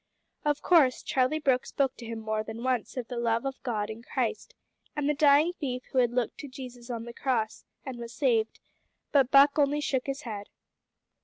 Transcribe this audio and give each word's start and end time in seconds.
Of 0.43 0.63
course 0.63 1.03
Charlie 1.03 1.37
Brooke 1.37 1.67
spoke 1.67 1.95
to 1.97 2.07
him 2.07 2.17
more 2.21 2.41
than 2.43 2.63
once 2.63 2.97
of 2.97 3.07
the 3.07 3.19
love 3.19 3.45
of 3.45 3.61
God 3.61 3.91
in 3.91 4.01
Christ, 4.01 4.55
and 4.95 5.07
of 5.07 5.15
the 5.15 5.19
dying 5.19 5.53
thief 5.59 5.83
who 5.91 5.99
had 5.99 6.09
looked 6.09 6.39
to 6.39 6.47
Jesus 6.47 6.89
on 6.89 7.03
the 7.05 7.13
cross 7.13 7.65
and 7.85 7.99
was 7.99 8.11
saved, 8.11 8.59
but 9.11 9.29
Buck 9.29 9.59
only 9.59 9.79
shook 9.79 10.07
his 10.07 10.21
head. 10.23 10.49